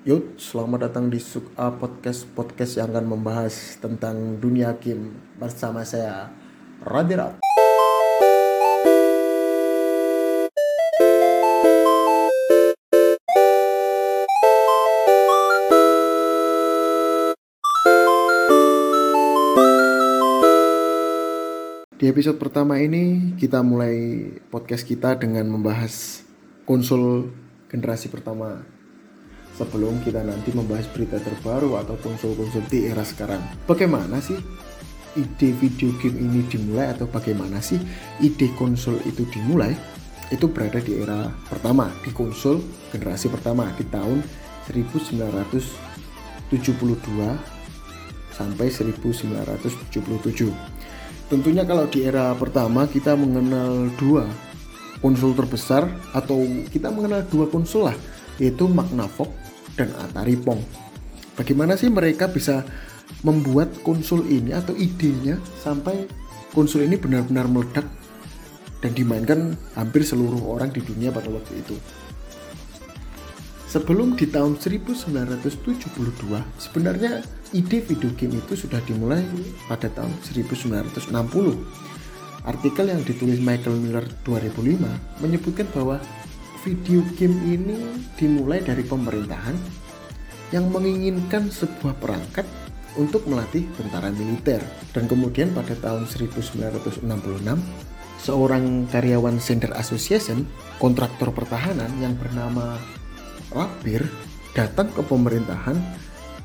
[0.00, 5.84] Yuk, selamat datang di Suk A Podcast Podcast yang akan membahas tentang dunia game bersama
[5.84, 6.32] saya
[6.80, 7.36] Radira.
[22.00, 26.24] Di episode pertama ini kita mulai podcast kita dengan membahas
[26.64, 27.28] konsol
[27.68, 28.79] generasi pertama
[29.60, 33.44] sebelum kita nanti membahas berita terbaru atau konsol-konsol di era sekarang.
[33.68, 34.40] Bagaimana sih
[35.20, 37.76] ide video game ini dimulai atau bagaimana sih
[38.24, 39.76] ide konsol itu dimulai?
[40.32, 44.24] Itu berada di era pertama, di konsol generasi pertama di tahun
[44.72, 46.56] 1972
[48.32, 50.48] sampai 1977.
[51.28, 54.24] Tentunya kalau di era pertama kita mengenal dua
[55.04, 57.96] konsol terbesar atau kita mengenal dua konsol lah
[58.40, 59.39] yaitu Magnavox
[59.74, 60.62] dan Atari Pong.
[61.34, 62.64] Bagaimana sih mereka bisa
[63.26, 66.08] membuat konsol ini atau idenya sampai
[66.54, 67.86] konsol ini benar-benar meledak
[68.80, 71.76] dan dimainkan hampir seluruh orang di dunia pada waktu itu.
[73.70, 75.38] Sebelum di tahun 1972,
[76.58, 77.22] sebenarnya
[77.54, 79.22] ide video game itu sudah dimulai
[79.70, 81.14] pada tahun 1960.
[82.40, 86.02] Artikel yang ditulis Michael Miller 2005 menyebutkan bahwa
[86.60, 87.76] video game ini
[88.20, 89.56] dimulai dari pemerintahan
[90.52, 92.44] yang menginginkan sebuah perangkat
[92.98, 94.60] untuk melatih tentara militer.
[94.90, 97.06] Dan kemudian pada tahun 1966
[98.20, 100.44] seorang karyawan Sender Association
[100.76, 102.76] kontraktor pertahanan yang bernama
[103.50, 104.04] Rapir
[104.54, 105.78] datang ke pemerintahan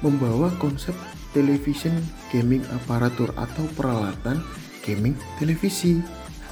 [0.00, 0.94] membawa konsep
[1.32, 1.92] television
[2.32, 4.40] gaming aparatur atau peralatan
[4.80, 6.00] gaming televisi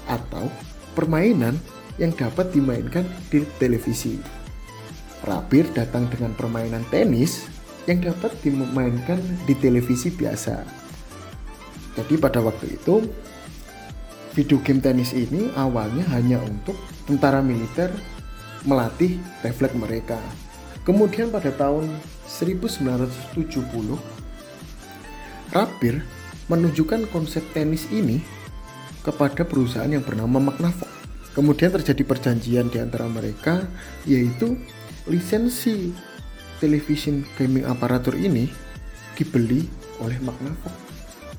[0.05, 0.52] atau
[0.92, 1.56] permainan
[1.98, 4.19] yang dapat dimainkan di televisi.
[5.25, 7.48] Rapir datang dengan permainan tenis
[7.89, 10.65] yang dapat dimainkan di televisi biasa.
[11.95, 13.06] Jadi pada waktu itu
[14.34, 16.75] video game tenis ini awalnya hanya untuk
[17.06, 17.94] tentara militer
[18.66, 20.19] melatih refleks mereka.
[20.84, 21.88] Kemudian pada tahun
[22.28, 23.97] 1970,
[25.55, 26.05] Rapir
[26.50, 28.21] menunjukkan konsep tenis ini
[29.00, 31.03] kepada perusahaan yang bernama Magnavox.
[31.34, 33.67] Kemudian terjadi perjanjian di antara mereka
[34.06, 34.55] yaitu
[35.11, 35.91] lisensi
[36.62, 38.47] television gaming aparatur ini
[39.19, 39.67] dibeli
[39.99, 40.71] oleh Magnavox.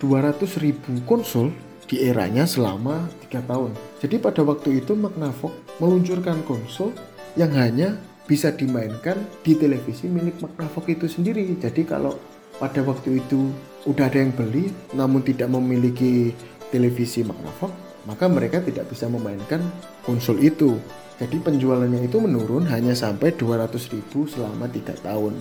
[0.02, 1.54] 200 ribu konsol
[1.86, 3.70] di eranya selama 3 tahun.
[4.02, 6.90] Jadi pada waktu itu Magnavox meluncurkan konsol
[7.38, 7.94] yang hanya
[8.26, 11.46] bisa dimainkan di televisi milik Magnavox itu sendiri.
[11.58, 12.18] Jadi kalau
[12.58, 13.50] pada waktu itu
[13.86, 16.34] udah ada yang beli namun tidak memiliki
[16.74, 17.70] televisi Magnavox,
[18.08, 19.62] maka mereka tidak bisa memainkan
[20.02, 20.78] konsol itu.
[21.22, 25.38] Jadi penjualannya itu menurun hanya sampai 200 ribu selama 3 tahun.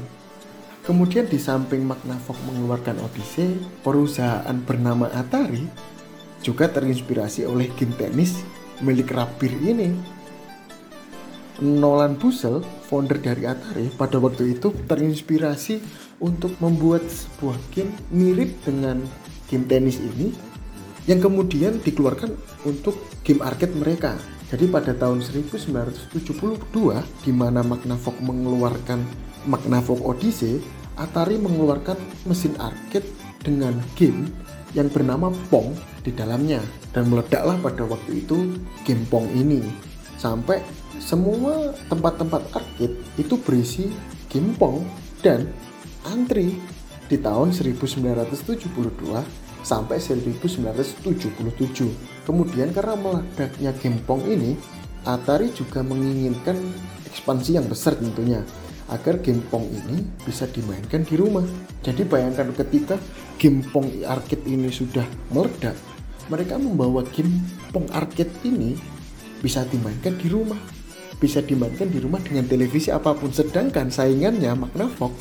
[0.85, 5.65] Kemudian di samping Magnavox mengeluarkan Odyssey, perusahaan bernama Atari
[6.45, 8.45] juga terinspirasi oleh game tenis
[8.81, 9.93] milik Rabir ini
[11.61, 15.81] Nolan Busel, founder dari Atari, pada waktu itu terinspirasi
[16.21, 19.01] untuk membuat sebuah game mirip dengan
[19.49, 20.33] game tenis ini
[21.05, 22.33] yang kemudian dikeluarkan
[22.65, 24.17] untuk game arcade mereka.
[24.51, 26.11] Jadi pada tahun 1972
[27.23, 28.99] di mana Magnavox mengeluarkan
[29.47, 30.59] Magnavox Odyssey,
[30.99, 31.95] Atari mengeluarkan
[32.27, 33.07] mesin arcade
[33.41, 34.27] dengan game
[34.75, 35.71] yang bernama Pong
[36.03, 36.59] di dalamnya.
[36.91, 39.63] Dan meledaklah pada waktu itu game Pong ini.
[40.19, 40.59] Sampai
[40.99, 43.87] semua tempat-tempat arcade itu berisi
[44.27, 44.83] gimpong
[45.23, 45.47] dan
[46.05, 46.59] antri
[47.07, 52.25] di tahun 1972 sampai 1977.
[52.25, 54.57] Kemudian karena meledaknya gimpong ini,
[55.01, 56.53] Atari juga menginginkan
[57.09, 58.45] ekspansi yang besar tentunya
[58.91, 61.41] agar gimpong ini bisa dimainkan di rumah.
[61.81, 63.01] Jadi bayangkan ketika
[63.41, 65.73] gimpong arcade ini sudah meledak,
[66.29, 68.77] mereka membawa gimpong arcade ini
[69.41, 70.61] bisa dimainkan di rumah
[71.21, 75.13] bisa dimainkan di rumah dengan televisi apa pun sedangkan saingannya Magnavox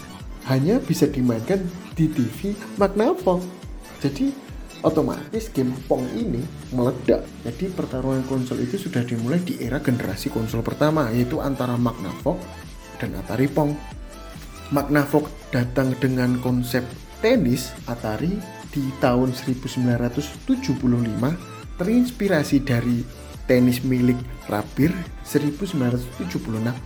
[0.49, 1.61] hanya bisa dimainkan
[1.93, 3.60] di TV Magnavox
[4.01, 4.33] jadi
[4.81, 6.41] otomatis game Pong ini
[6.73, 7.25] meledak.
[7.45, 12.41] Jadi pertarungan konsol itu sudah dimulai di era generasi konsol pertama yaitu antara Magnavox
[12.97, 13.77] dan Atari Pong.
[14.73, 16.87] Magnavox datang dengan konsep
[17.21, 20.57] tenis Atari di tahun 1975
[21.77, 23.03] terinspirasi dari
[23.51, 24.15] tenis milik
[24.47, 24.95] Rabir
[25.27, 26.39] 1976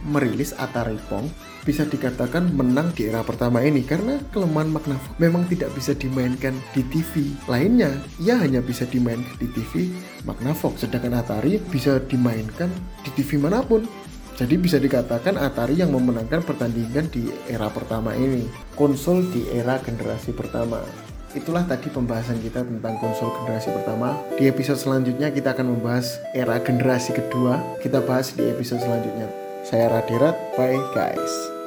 [0.08, 1.28] merilis Atari Pong
[1.61, 6.81] bisa dikatakan menang di era pertama ini karena kelemahan Magnavox memang tidak bisa dimainkan di
[6.88, 9.93] TV lainnya ia hanya bisa dimainkan di TV
[10.25, 12.72] Magnavox sedangkan Atari bisa dimainkan
[13.05, 13.84] di TV mana pun.
[14.34, 18.50] Jadi bisa dikatakan Atari yang memenangkan pertandingan di era pertama ini.
[18.75, 20.82] Konsol di era generasi pertama
[21.35, 24.15] itulah tadi pembahasan kita tentang konsol generasi pertama.
[24.39, 27.59] Di episode selanjutnya kita akan membahas era generasi kedua.
[27.83, 29.29] Kita bahas di episode selanjutnya.
[29.67, 31.63] Saya Radirat, bye guys.